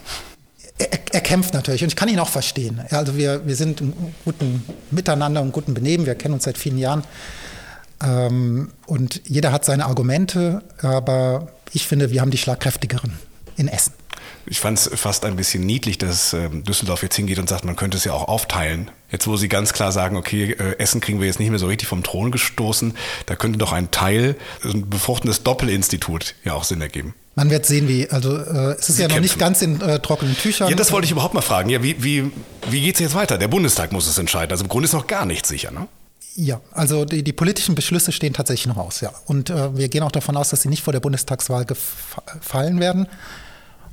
[0.78, 2.80] Er, er, kämpft natürlich und ich kann ihn auch verstehen.
[2.88, 3.92] Also wir, wir sind im
[4.24, 6.06] guten Miteinander und guten Benehmen.
[6.06, 7.04] Wir kennen uns seit vielen Jahren.
[8.02, 13.12] Ähm, und jeder hat seine Argumente, aber ich finde, wir haben die schlagkräftigeren
[13.56, 13.92] in Essen.
[14.46, 17.76] Ich fand es fast ein bisschen niedlich, dass äh, Düsseldorf jetzt hingeht und sagt, man
[17.76, 18.90] könnte es ja auch aufteilen.
[19.11, 21.66] Jetzt, wo sie ganz klar sagen, okay, äh, Essen kriegen wir jetzt nicht mehr so
[21.66, 22.94] richtig vom Thron gestoßen,
[23.26, 27.14] da könnte doch ein Teil, ein befruchtendes Doppelinstitut ja auch Sinn ergeben.
[27.34, 30.00] Man wird sehen, wie, also äh, es ist sie ja noch nicht ganz in äh,
[30.00, 30.68] trockenen Tüchern.
[30.68, 31.70] Ja, das wollte ich überhaupt mal fragen.
[31.70, 32.30] Ja, wie, wie,
[32.68, 33.38] wie geht es jetzt weiter?
[33.38, 34.50] Der Bundestag muss es entscheiden.
[34.50, 35.87] Also im Grunde ist noch gar nichts sicher, ne?
[36.40, 39.11] Ja, also die, die, politischen Beschlüsse stehen tatsächlich noch aus, ja.
[39.27, 43.09] Und äh, wir gehen auch davon aus, dass sie nicht vor der Bundestagswahl gefallen werden.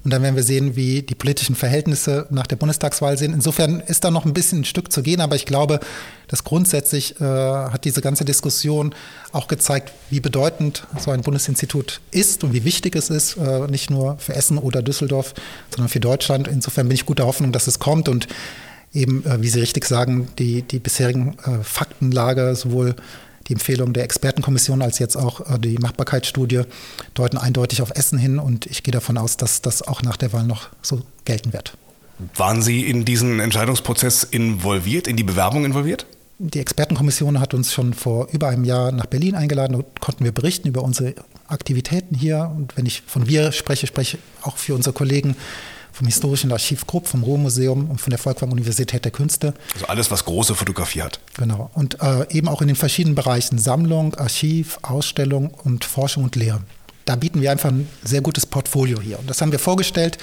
[0.04, 3.34] Und dann werden wir sehen, wie die politischen Verhältnisse nach der Bundestagswahl sind.
[3.34, 5.80] Insofern ist da noch ein bisschen ein Stück zu gehen, aber ich glaube,
[6.28, 8.94] dass grundsätzlich äh, hat diese ganze Diskussion
[9.32, 13.90] auch gezeigt, wie bedeutend so ein Bundesinstitut ist und wie wichtig es ist, äh, nicht
[13.90, 15.34] nur für Essen oder Düsseldorf,
[15.72, 16.48] sondern für Deutschland.
[16.48, 18.28] Insofern bin ich guter Hoffnung, dass es kommt und
[18.96, 22.96] eben, äh, wie Sie richtig sagen, die, die bisherigen äh, Faktenlage, sowohl
[23.48, 26.64] die Empfehlung der Expertenkommission als jetzt auch äh, die Machbarkeitsstudie
[27.14, 30.34] deuten eindeutig auf Essen hin und ich gehe davon aus, dass das auch nach der
[30.34, 31.78] Wahl noch so gelten wird.
[32.36, 36.06] Waren Sie in diesen Entscheidungsprozess involviert, in die Bewerbung involviert?
[36.38, 40.34] Die Expertenkommission hat uns schon vor über einem Jahr nach Berlin eingeladen und konnten wir
[40.34, 41.14] berichten über unsere
[41.48, 42.52] Aktivitäten hier.
[42.56, 45.36] Und wenn ich von wir spreche, spreche ich auch für unsere Kollegen
[45.96, 49.54] vom Historischen Archiv Krupp, vom Ruhrmuseum und von der Volkwang Universität der Künste.
[49.76, 51.22] Also alles, was große Fotografie hat.
[51.38, 51.70] Genau.
[51.74, 56.62] Und äh, eben auch in den verschiedenen Bereichen Sammlung, Archiv, Ausstellung und Forschung und Lehre.
[57.06, 59.18] Da bieten wir einfach ein sehr gutes Portfolio hier.
[59.20, 60.18] Und das haben wir vorgestellt.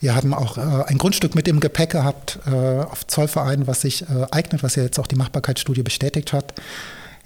[0.00, 4.02] Wir haben auch äh, ein Grundstück mit im Gepäck gehabt äh, auf Zollverein, was sich
[4.02, 6.54] äh, eignet, was ja jetzt auch die Machbarkeitsstudie bestätigt hat.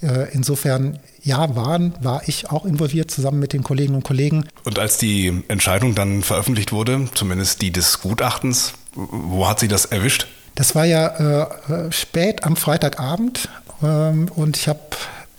[0.02, 4.48] Äh, insofern, ja, waren, war ich auch involviert zusammen mit den Kolleginnen und Kollegen.
[4.64, 9.84] Und als die Entscheidung dann veröffentlicht wurde, zumindest die des Gutachtens, wo hat sie das
[9.84, 10.26] erwischt?
[10.54, 13.48] Das war ja äh, spät am Freitagabend
[13.82, 14.80] ähm, und ich habe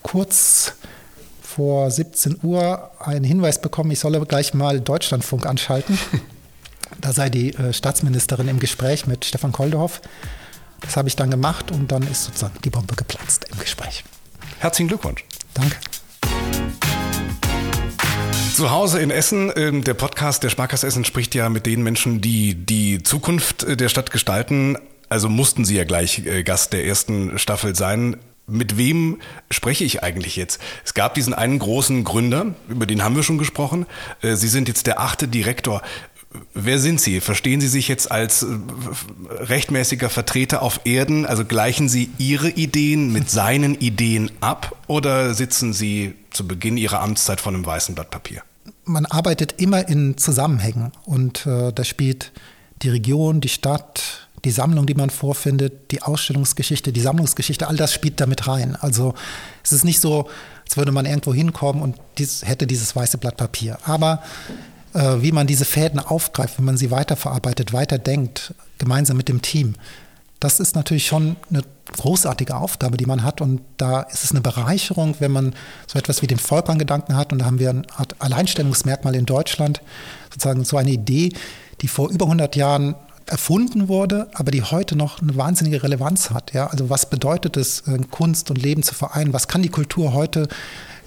[0.02, 0.74] kurz
[1.42, 6.00] vor 17 Uhr einen Hinweis bekommen, ich solle gleich mal Deutschlandfunk anschalten.
[7.02, 10.02] da sei die äh, Staatsministerin im Gespräch mit Stefan Koldorf.
[10.82, 14.04] Das habe ich dann gemacht und dann ist sozusagen die Bombe geplatzt im Gespräch.
[14.60, 15.24] Herzlichen Glückwunsch.
[15.54, 15.76] Danke.
[18.56, 22.22] Zu Hause in Essen, ähm, der Podcast der Sparkasse Essen spricht ja mit den Menschen,
[22.22, 24.78] die die Zukunft äh, der Stadt gestalten.
[25.10, 28.18] Also mussten Sie ja gleich äh, Gast der ersten Staffel sein.
[28.46, 30.62] Mit wem spreche ich eigentlich jetzt?
[30.86, 33.88] Es gab diesen einen großen Gründer, über den haben wir schon gesprochen.
[34.22, 35.82] Äh, Sie sind jetzt der achte Direktor.
[36.54, 37.20] Wer sind Sie?
[37.20, 38.48] Verstehen Sie sich jetzt als äh,
[39.30, 41.26] rechtmäßiger Vertreter auf Erden?
[41.26, 47.02] Also gleichen Sie Ihre Ideen mit seinen Ideen ab oder sitzen Sie zu Beginn Ihrer
[47.02, 48.44] Amtszeit vor einem weißen Blatt Papier?
[48.86, 52.32] Man arbeitet immer in Zusammenhängen und äh, da spielt
[52.82, 57.94] die Region, die Stadt, die Sammlung, die man vorfindet, die Ausstellungsgeschichte, die Sammlungsgeschichte, all das
[57.94, 58.76] spielt damit rein.
[58.76, 59.14] Also
[59.64, 60.28] es ist nicht so,
[60.66, 63.78] als würde man irgendwo hinkommen und dies, hätte dieses weiße Blatt Papier.
[63.86, 64.22] Aber
[64.94, 69.76] äh, wie man diese Fäden aufgreift, wie man sie weiterverarbeitet, weiterdenkt, gemeinsam mit dem Team.
[70.40, 73.40] Das ist natürlich schon eine großartige Aufgabe, die man hat.
[73.40, 75.56] Und da ist es eine Bereicherung, wenn man
[75.88, 77.32] so etwas wie den Volkmann-Gedanken hat.
[77.32, 79.82] Und da haben wir eine Art Alleinstellungsmerkmal in Deutschland,
[80.32, 81.32] sozusagen so eine Idee,
[81.82, 86.54] die vor über 100 Jahren erfunden wurde, aber die heute noch eine wahnsinnige Relevanz hat.
[86.54, 86.68] Ja?
[86.68, 89.34] Also was bedeutet es, äh, Kunst und Leben zu vereinen?
[89.34, 90.48] Was kann die Kultur heute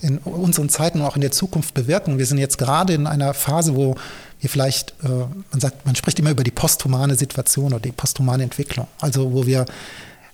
[0.03, 2.19] in unseren Zeiten und auch in der Zukunft bewirken.
[2.19, 3.97] Wir sind jetzt gerade in einer Phase, wo
[4.41, 8.43] wir vielleicht, äh, man sagt, man spricht immer über die posthumane Situation oder die posthumane
[8.43, 8.87] Entwicklung.
[9.01, 9.67] Also wo wir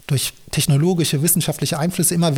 [0.06, 2.36] durch technologische, wissenschaftliche Einflüsse immer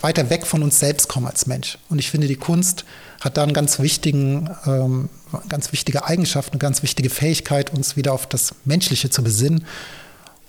[0.00, 1.78] weiter weg von uns selbst kommen als Mensch.
[1.88, 2.84] Und ich finde, die Kunst
[3.20, 5.08] hat da einen ganz wichtigen, ähm,
[5.48, 9.64] ganz wichtige Eigenschaft, eine ganz wichtige Fähigkeit, uns wieder auf das Menschliche zu besinnen.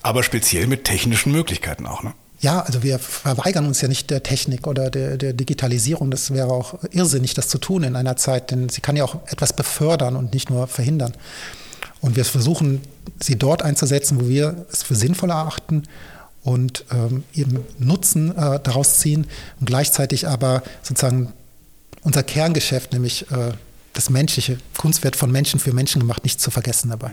[0.02, 2.14] Aber speziell mit technischen Möglichkeiten auch, ne?
[2.42, 6.10] Ja, also wir verweigern uns ja nicht der Technik oder der, der, Digitalisierung.
[6.10, 9.16] Das wäre auch irrsinnig, das zu tun in einer Zeit, denn sie kann ja auch
[9.28, 11.14] etwas befördern und nicht nur verhindern.
[12.02, 12.82] Und wir versuchen,
[13.22, 15.84] sie dort einzusetzen, wo wir es für sinnvoll erachten
[16.44, 19.28] und ähm, ihren Nutzen äh, daraus ziehen
[19.60, 21.34] und gleichzeitig aber sozusagen
[22.02, 23.52] unser Kerngeschäft, nämlich äh,
[23.94, 27.12] das menschliche Kunstwert von Menschen für Menschen gemacht, nicht zu vergessen dabei.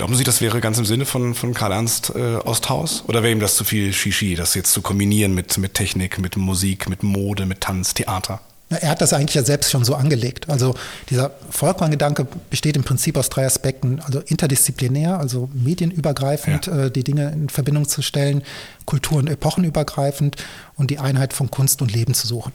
[0.00, 3.04] Glauben Sie, das wäre ganz im Sinne von, von Karl-Ernst äh, Osthaus?
[3.06, 6.38] Oder wäre ihm das zu viel Shishi, das jetzt zu kombinieren mit, mit Technik, mit
[6.38, 8.40] Musik, mit Mode, mit Tanz, Theater?
[8.70, 10.48] Er hat das eigentlich ja selbst schon so angelegt.
[10.48, 10.74] Also
[11.10, 14.00] dieser Volkmann-Gedanke besteht im Prinzip aus drei Aspekten.
[14.00, 16.84] Also interdisziplinär, also medienübergreifend ja.
[16.84, 18.42] äh, die Dinge in Verbindung zu stellen,
[18.86, 20.36] kultur- und epochenübergreifend
[20.76, 22.54] und die Einheit von Kunst und Leben zu suchen.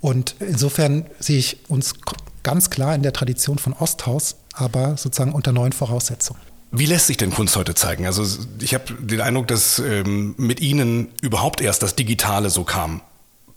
[0.00, 1.94] Und insofern sehe ich uns
[2.44, 6.51] ganz klar in der Tradition von Osthaus, aber sozusagen unter neuen Voraussetzungen.
[6.74, 8.06] Wie lässt sich denn Kunst heute zeigen?
[8.06, 8.24] Also
[8.58, 13.02] ich habe den Eindruck, dass ähm, mit Ihnen überhaupt erst das Digitale so kam.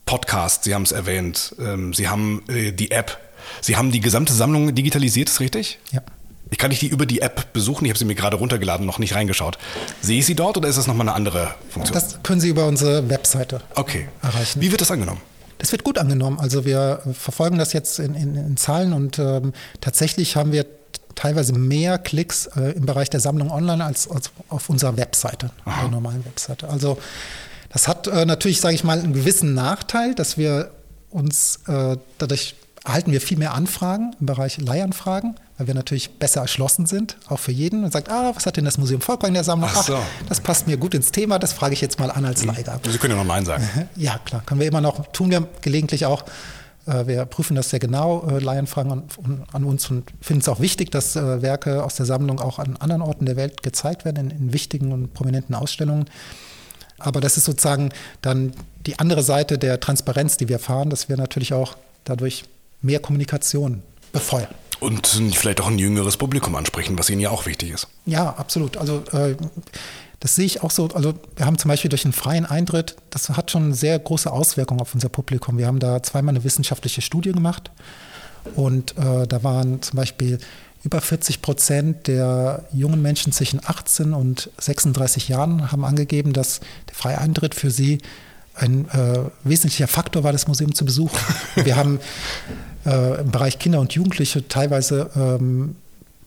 [0.05, 3.17] Podcast, Sie haben es erwähnt, ähm, Sie haben äh, die App,
[3.61, 5.79] Sie haben die gesamte Sammlung digitalisiert, ist richtig?
[5.93, 6.01] Ja.
[6.51, 8.99] Ich kann nicht die über die App besuchen, ich habe sie mir gerade runtergeladen, noch
[8.99, 9.57] nicht reingeschaut.
[10.01, 11.93] Sehe ich sie dort oder ist das nochmal eine andere Funktion?
[11.93, 14.09] Das können Sie über unsere Webseite okay.
[14.21, 14.61] erreichen.
[14.61, 15.21] Wie wird das angenommen?
[15.57, 16.37] Das wird gut angenommen.
[16.39, 20.65] Also wir verfolgen das jetzt in, in, in Zahlen und ähm, tatsächlich haben wir
[21.15, 25.81] teilweise mehr Klicks äh, im Bereich der Sammlung online als, als auf unserer Webseite, Aha.
[25.81, 26.69] der normalen Webseite.
[26.69, 26.97] Also
[27.69, 30.71] das hat äh, natürlich, sage ich mal, einen gewissen Nachteil, dass wir
[31.09, 36.41] uns äh, dadurch erhalten wir viel mehr Anfragen im Bereich Leihanfragen, weil wir natürlich besser
[36.41, 39.33] erschlossen sind, auch für jeden und sagt, ah, was hat denn das Museum Volkwang in
[39.33, 39.69] der Sammlung?
[39.73, 39.95] Ach, so.
[39.95, 42.49] Ach, das passt mir gut ins Thema, das frage ich jetzt mal an als mhm.
[42.49, 42.89] Leihgabe.
[42.89, 43.67] Sie können ja noch Nein sagen.
[43.95, 46.23] Ja, klar, können wir immer noch, tun wir gelegentlich auch.
[46.85, 49.03] Äh, wir prüfen das sehr genau, äh, Leihanfragen an,
[49.51, 52.77] an uns und finden es auch wichtig, dass äh, Werke aus der Sammlung auch an
[52.77, 56.05] anderen Orten der Welt gezeigt werden, in, in wichtigen und prominenten Ausstellungen.
[56.97, 57.89] Aber das ist sozusagen
[58.21, 58.53] dann
[58.85, 62.45] die andere Seite der Transparenz, die wir fahren, dass wir natürlich auch dadurch
[62.81, 63.81] mehr Kommunikation
[64.13, 64.53] befeuern.
[64.79, 67.87] Und vielleicht auch ein jüngeres Publikum ansprechen, was Ihnen ja auch wichtig ist.
[68.05, 68.77] Ja, absolut.
[68.77, 69.35] Also äh,
[70.25, 70.87] das sehe ich auch so.
[70.87, 74.81] Also wir haben zum Beispiel durch einen freien Eintritt, das hat schon sehr große Auswirkungen
[74.81, 75.59] auf unser Publikum.
[75.59, 77.69] Wir haben da zweimal eine wissenschaftliche Studie gemacht
[78.55, 80.39] und äh, da waren zum Beispiel
[80.81, 86.59] über 40 Prozent der jungen Menschen zwischen 18 und 36 Jahren haben angegeben, dass
[86.89, 87.99] der freie Eintritt für sie
[88.55, 91.19] ein äh, wesentlicher Faktor war, das Museum zu besuchen.
[91.55, 91.99] Wir haben
[92.87, 95.75] äh, im Bereich Kinder und Jugendliche teilweise ähm,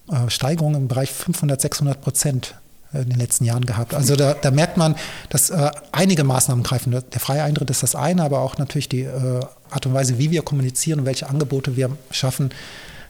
[0.08, 2.54] äh, Steigerungen im Bereich 500, 600 Prozent
[2.92, 3.94] in den letzten Jahren gehabt.
[3.94, 4.94] Also da, da merkt man,
[5.28, 6.90] dass äh, einige Maßnahmen greifen.
[6.92, 10.30] Der freie Eintritt ist das eine, aber auch natürlich die äh, Art und Weise, wie
[10.30, 12.50] wir kommunizieren und welche Angebote wir schaffen,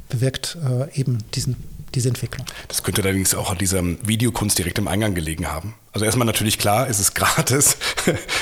[0.09, 1.57] bewirkt äh, eben diesen
[1.95, 2.47] diese Entwicklung.
[2.69, 5.75] Das könnte allerdings auch an dieser Videokunst direkt im Eingang gelegen haben.
[5.93, 7.77] Also erstmal natürlich klar, es ist gratis,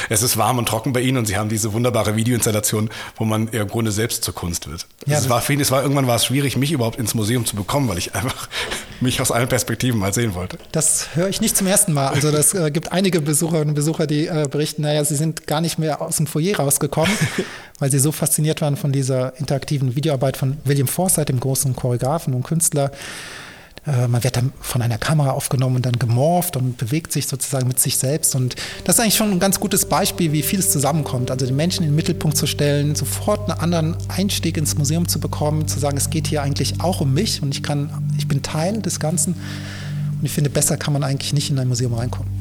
[0.08, 3.48] es ist warm und trocken bei Ihnen und Sie haben diese wunderbare Videoinstallation, wo man
[3.48, 4.86] im Grunde selbst zur Kunst wird.
[5.06, 7.88] Ja, es war es war irgendwann war es schwierig, mich überhaupt ins Museum zu bekommen,
[7.88, 8.48] weil ich einfach
[9.00, 10.58] mich aus allen Perspektiven mal sehen wollte.
[10.72, 12.08] Das höre ich nicht zum ersten Mal.
[12.08, 15.60] Also das äh, gibt einige Besucherinnen und Besucher, die äh, berichten, naja, sie sind gar
[15.60, 17.16] nicht mehr aus dem Foyer rausgekommen,
[17.78, 22.34] weil sie so fasziniert waren von dieser interaktiven Videoarbeit von William Forsythe, dem großen Choreografen
[22.34, 22.90] und Künstler.
[23.86, 27.68] Äh, man wird dann von einer Kamera aufgenommen und dann gemorpht und bewegt sich sozusagen
[27.68, 28.34] mit sich selbst.
[28.34, 31.30] Und das ist eigentlich schon ein ganz gutes Beispiel, wie vieles zusammenkommt.
[31.30, 35.20] Also den Menschen in den Mittelpunkt zu stellen, sofort einen anderen Einstieg ins Museum zu
[35.20, 38.42] bekommen, zu sagen, es geht hier eigentlich auch um mich und ich kann, ich bin
[38.42, 39.34] Teil des Ganzen.
[39.34, 42.36] Und ich finde, besser kann man eigentlich nicht in ein Museum reinkommen.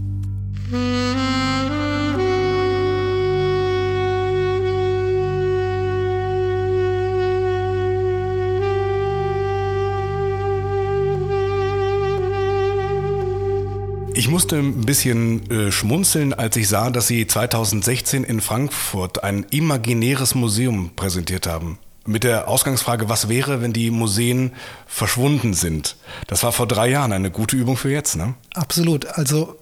[14.17, 19.45] Ich musste ein bisschen äh, schmunzeln, als ich sah, dass Sie 2016 in Frankfurt ein
[19.51, 21.79] imaginäres Museum präsentiert haben.
[22.05, 24.53] Mit der Ausgangsfrage, was wäre, wenn die Museen
[24.87, 25.97] verschwunden sind?
[26.27, 28.35] Das war vor drei Jahren eine gute Übung für jetzt, ne?
[28.53, 29.05] Absolut.
[29.05, 29.57] Also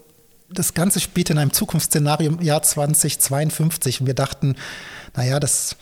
[0.51, 4.55] das Ganze spielt in einem Zukunftsszenario im Jahr 2052 und wir dachten,
[5.15, 5.77] naja, das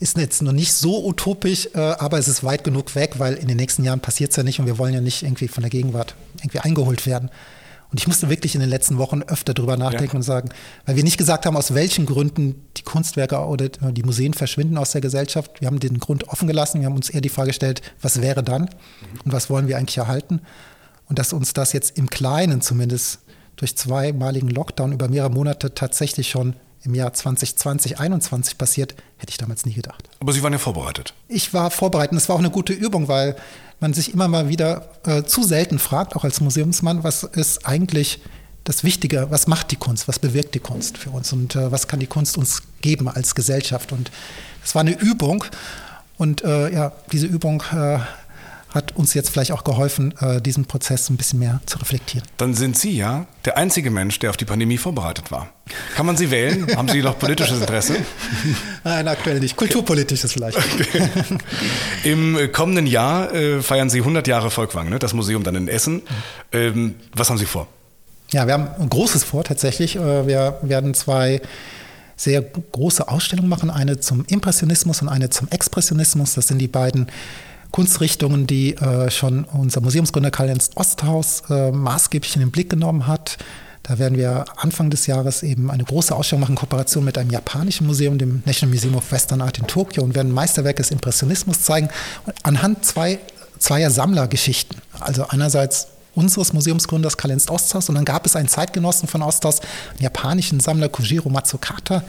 [0.00, 3.46] ist jetzt noch nicht so utopisch, äh, aber es ist weit genug weg, weil in
[3.46, 5.70] den nächsten Jahren passiert es ja nicht und wir wollen ja nicht irgendwie von der
[5.70, 7.30] Gegenwart irgendwie eingeholt werden.
[7.90, 10.16] Und ich musste wirklich in den letzten Wochen öfter drüber nachdenken ja.
[10.16, 10.48] und sagen,
[10.86, 14.92] weil wir nicht gesagt haben, aus welchen Gründen die Kunstwerke oder die Museen verschwinden aus
[14.92, 15.60] der Gesellschaft.
[15.60, 16.80] Wir haben den Grund offen gelassen.
[16.80, 18.68] Wir haben uns eher die Frage gestellt, was wäre dann
[19.24, 20.40] und was wollen wir eigentlich erhalten?
[21.08, 23.20] Und dass uns das jetzt im Kleinen zumindest
[23.54, 29.38] durch zweimaligen Lockdown über mehrere Monate tatsächlich schon im Jahr 2020, 2021 passiert, hätte ich
[29.38, 30.08] damals nie gedacht.
[30.20, 31.14] Aber Sie waren ja vorbereitet.
[31.28, 32.16] Ich war vorbereitet.
[32.16, 33.36] Es war auch eine gute Übung, weil
[33.80, 38.20] man sich immer mal wieder äh, zu selten fragt, auch als Museumsmann, was ist eigentlich
[38.64, 41.86] das Wichtige, was macht die Kunst, was bewirkt die Kunst für uns und äh, was
[41.86, 43.92] kann die Kunst uns geben als Gesellschaft.
[43.92, 44.10] Und
[44.64, 45.44] es war eine Übung
[46.18, 47.98] und äh, ja, diese Übung äh,
[48.70, 52.26] hat uns jetzt vielleicht auch geholfen, äh, diesen Prozess ein bisschen mehr zu reflektieren.
[52.36, 55.48] Dann sind Sie ja der einzige Mensch, der auf die Pandemie vorbereitet war.
[55.94, 56.66] Kann man Sie wählen?
[56.76, 57.96] Haben Sie noch politisches Interesse?
[58.84, 59.56] Nein, aktuell nicht.
[59.56, 60.58] Kulturpolitisches vielleicht.
[60.58, 61.08] Okay.
[62.04, 64.98] Im kommenden Jahr äh, feiern Sie 100 Jahre Volkwang, ne?
[64.98, 66.02] das Museum dann in Essen.
[66.52, 67.68] Ähm, was haben Sie vor?
[68.32, 69.96] Ja, wir haben ein großes vor tatsächlich.
[69.96, 71.40] Äh, wir werden zwei
[72.16, 76.34] sehr große Ausstellungen machen, eine zum Impressionismus und eine zum Expressionismus.
[76.34, 77.08] Das sind die beiden
[77.70, 83.38] Kunstrichtungen, die äh, schon unser Museumsgründer Karl-Ernst Osthaus äh, maßgeblich in den Blick genommen hat.
[83.82, 87.30] Da werden wir Anfang des Jahres eben eine große Ausstellung machen, in Kooperation mit einem
[87.30, 91.62] japanischen Museum, dem National Museum of Western Art in Tokio und werden Meisterwerke des Impressionismus
[91.62, 91.88] zeigen,
[92.42, 93.20] anhand zwei,
[93.58, 94.80] zweier Sammlergeschichten.
[94.98, 100.02] Also einerseits unseres Museumsgründers Karl-Ernst Osthaus und dann gab es einen Zeitgenossen von Osthaus, einen
[100.02, 102.02] japanischen Sammler Kujiro Matsukata,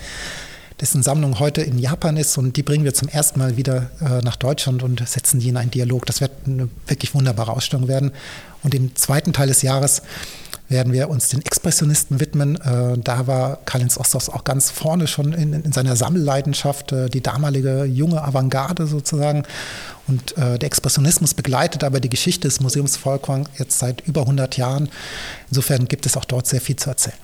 [0.80, 4.20] dessen Sammlung heute in Japan ist und die bringen wir zum ersten Mal wieder äh,
[4.24, 6.06] nach Deutschland und setzen die in einen Dialog.
[6.06, 8.12] Das wird eine wirklich wunderbare Ausstellung werden.
[8.64, 10.04] Und im zweiten Teil des Jahres
[10.70, 12.60] werden wir uns den Expressionisten widmen.
[12.62, 17.22] Äh, da war Karl-Heinz Osthaus auch ganz vorne schon in, in seiner Sammelleidenschaft, äh, die
[17.22, 19.44] damalige junge Avantgarde sozusagen.
[20.08, 24.58] Und äh, der Expressionismus begleitet aber die Geschichte des Museums Volkwang jetzt seit über 100
[24.58, 24.90] Jahren.
[25.50, 27.18] Insofern gibt es auch dort sehr viel zu erzählen.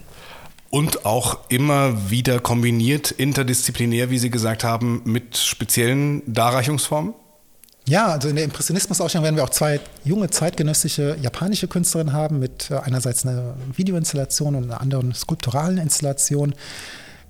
[0.74, 7.14] Und auch immer wieder kombiniert, interdisziplinär, wie Sie gesagt haben, mit speziellen Darreichungsformen?
[7.86, 12.72] Ja, also in der Impressionismus-Ausstellung werden wir auch zwei junge zeitgenössische japanische Künstlerinnen haben, mit
[12.72, 16.56] äh, einerseits einer Videoinstallation und einer anderen skulpturalen Installation.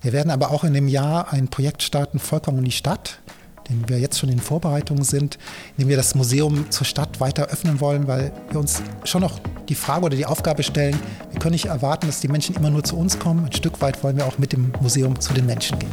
[0.00, 3.18] Wir werden aber auch in dem Jahr ein Projekt starten, Volkwang und die Stadt,
[3.68, 5.38] den wir jetzt schon in Vorbereitungen sind,
[5.76, 9.74] indem wir das Museum zur Stadt weiter öffnen wollen, weil wir uns schon noch die
[9.74, 10.98] Frage oder die Aufgabe stellen,
[11.30, 13.44] wir können nicht erwarten, dass die Menschen immer nur zu uns kommen.
[13.44, 15.90] Ein Stück weit wollen wir auch mit dem Museum zu den Menschen gehen.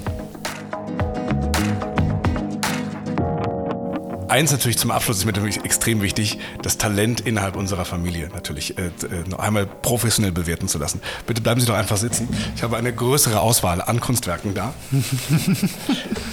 [4.31, 8.77] Eins natürlich zum Abschluss ist mir natürlich extrem wichtig, das Talent innerhalb unserer Familie natürlich
[8.77, 8.91] äh, äh
[9.27, 11.01] noch einmal professionell bewerten zu lassen.
[11.27, 12.29] Bitte bleiben Sie doch einfach sitzen.
[12.55, 14.73] Ich habe eine größere Auswahl an Kunstwerken da.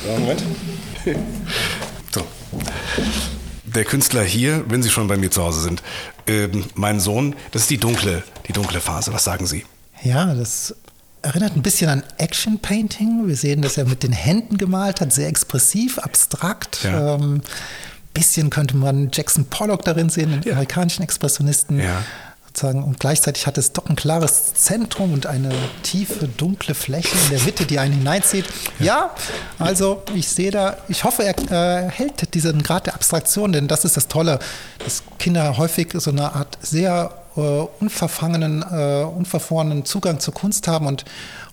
[0.06, 0.44] Moment.
[2.14, 2.26] So.
[3.66, 5.82] Der Künstler hier, wenn Sie schon bei mir zu Hause sind,
[6.26, 9.12] äh, mein Sohn, das ist die dunkle, die dunkle Phase.
[9.12, 9.66] Was sagen Sie?
[10.02, 10.74] Ja, das
[11.20, 13.26] erinnert ein bisschen an Action Painting.
[13.26, 16.84] Wir sehen, dass er mit den Händen gemalt hat, sehr expressiv, abstrakt.
[16.84, 17.16] Ja.
[17.16, 17.42] Ähm,
[18.14, 20.52] bisschen könnte man Jackson Pollock darin sehen, den ja.
[20.52, 21.78] amerikanischen Expressionisten.
[21.80, 22.04] Ja.
[22.58, 22.82] Sozusagen.
[22.82, 27.40] Und gleichzeitig hat es doch ein klares Zentrum und eine tiefe, dunkle Fläche in der
[27.42, 28.46] Mitte, die einen hineinzieht.
[28.80, 29.14] Ja, ja
[29.60, 33.84] also ich sehe da, ich hoffe, er äh, hält diesen Grad der Abstraktion, denn das
[33.84, 34.40] ist das Tolle,
[34.82, 40.86] dass Kinder häufig so eine Art sehr äh, unverfangenen, äh, unverfrorenen Zugang zur Kunst haben
[40.86, 41.04] und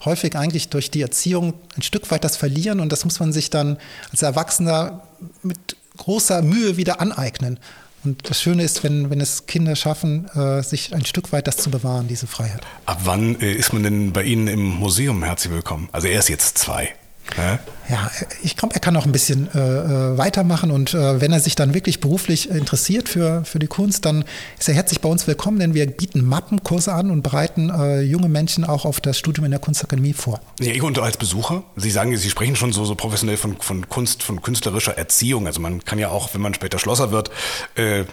[0.05, 3.51] häufig eigentlich durch die Erziehung ein Stück weit das verlieren und das muss man sich
[3.51, 3.77] dann
[4.11, 5.01] als Erwachsener
[5.43, 7.59] mit großer Mühe wieder aneignen.
[8.05, 11.57] Und das Schöne ist, wenn, wenn es Kinder schaffen, äh, sich ein Stück weit das
[11.57, 12.61] zu bewahren, diese Freiheit.
[12.85, 15.89] Ab wann äh, ist man denn bei Ihnen im Museum herzlich willkommen?
[15.91, 16.93] Also er ist jetzt zwei.
[17.37, 17.59] Ja,
[17.89, 18.11] ja
[18.43, 21.55] ich glaube, er kann noch ein bisschen äh, äh, weitermachen und äh, wenn er sich
[21.55, 24.25] dann wirklich beruflich interessiert für, für die Kunst, dann
[24.57, 28.29] ist er herzlich bei uns willkommen, denn wir bieten Mappenkurse an und bereiten äh, junge
[28.29, 30.39] Menschen auch auf das Studium in der Kunstakademie vor.
[30.59, 34.23] Ja, und als Besucher, Sie sagen, Sie sprechen schon so, so professionell von, von Kunst,
[34.23, 35.47] von künstlerischer Erziehung.
[35.47, 37.31] Also man kann ja auch, wenn man später Schlosser wird,
[37.75, 38.05] äh,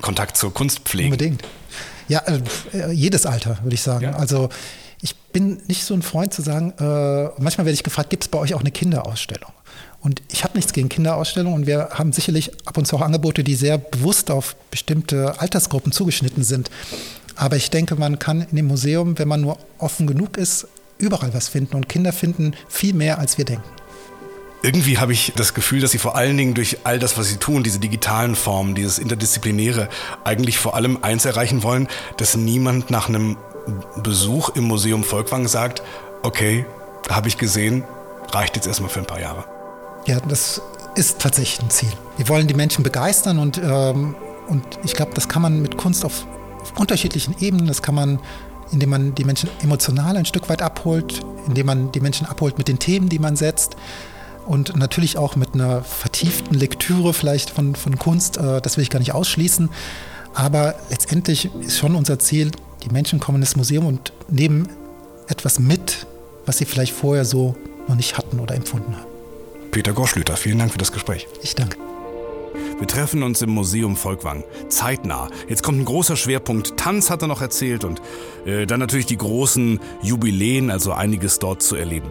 [0.00, 1.12] Kontakt zur Kunst pflegen.
[1.12, 1.42] Unbedingt.
[2.08, 2.22] Ja,
[2.72, 4.04] äh, jedes Alter, würde ich sagen.
[4.04, 4.12] Ja.
[4.12, 4.48] Also
[5.02, 8.28] ich bin nicht so ein Freund zu sagen, äh, manchmal werde ich gefragt, gibt es
[8.28, 9.50] bei euch auch eine Kinderausstellung?
[10.00, 13.44] Und ich habe nichts gegen Kinderausstellungen und wir haben sicherlich ab und zu auch Angebote,
[13.44, 16.70] die sehr bewusst auf bestimmte Altersgruppen zugeschnitten sind.
[17.34, 21.34] Aber ich denke, man kann in dem Museum, wenn man nur offen genug ist, überall
[21.34, 23.68] was finden und Kinder finden viel mehr, als wir denken.
[24.64, 27.38] Irgendwie habe ich das Gefühl, dass sie vor allen Dingen durch all das, was sie
[27.38, 29.88] tun, diese digitalen Formen, dieses Interdisziplinäre,
[30.22, 33.36] eigentlich vor allem eins erreichen wollen, dass niemand nach einem
[34.02, 35.82] Besuch im Museum Volkwang sagt,
[36.22, 36.64] okay,
[37.08, 37.84] habe ich gesehen,
[38.30, 39.44] reicht jetzt erstmal für ein paar Jahre.
[40.06, 40.60] Ja, das
[40.94, 41.92] ist tatsächlich ein Ziel.
[42.16, 44.14] Wir wollen die Menschen begeistern und, ähm,
[44.48, 46.26] und ich glaube, das kann man mit Kunst auf,
[46.60, 48.20] auf unterschiedlichen Ebenen, das kann man,
[48.72, 52.68] indem man die Menschen emotional ein Stück weit abholt, indem man die Menschen abholt mit
[52.68, 53.76] den Themen, die man setzt
[54.46, 58.90] und natürlich auch mit einer vertieften Lektüre vielleicht von, von Kunst, äh, das will ich
[58.90, 59.70] gar nicht ausschließen.
[60.34, 62.50] Aber letztendlich ist schon unser Ziel,
[62.84, 64.68] die Menschen kommen ins Museum und nehmen
[65.28, 66.06] etwas mit,
[66.46, 67.56] was sie vielleicht vorher so
[67.88, 69.06] noch nicht hatten oder empfunden haben.
[69.70, 71.26] Peter Gorschlüter, vielen Dank für das Gespräch.
[71.42, 71.78] Ich danke.
[72.78, 74.42] Wir treffen uns im Museum Volkwang.
[74.68, 75.28] Zeitnah.
[75.48, 76.76] Jetzt kommt ein großer Schwerpunkt.
[76.76, 78.02] Tanz hat er noch erzählt und
[78.44, 82.10] äh, dann natürlich die großen Jubiläen, also einiges dort zu erleben.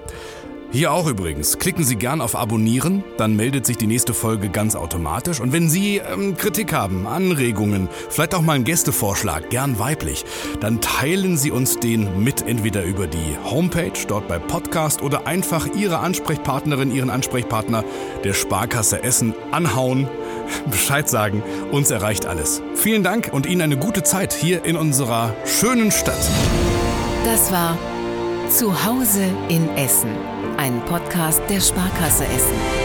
[0.74, 1.60] Hier auch übrigens.
[1.60, 5.42] Klicken Sie gern auf Abonnieren, dann meldet sich die nächste Folge ganz automatisch.
[5.42, 10.24] Und wenn Sie ähm, Kritik haben, Anregungen, vielleicht auch mal einen Gästevorschlag, gern weiblich,
[10.62, 15.68] dann teilen Sie uns den mit entweder über die Homepage, dort bei Podcast oder einfach
[15.76, 17.84] Ihre Ansprechpartnerin, Ihren Ansprechpartner
[18.24, 20.08] der Sparkasse Essen anhauen,
[20.72, 21.44] Bescheid sagen.
[21.72, 22.62] Uns erreicht alles.
[22.76, 26.30] Vielen Dank und Ihnen eine gute Zeit hier in unserer schönen Stadt.
[27.26, 27.78] Das war
[28.50, 30.10] Zuhause in Essen,
[30.62, 32.81] ein Podcast der Sparkasse Essen.